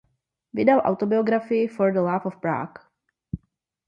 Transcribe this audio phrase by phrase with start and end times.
[0.59, 2.81] Vydal autobiografii "For the Love of Prague".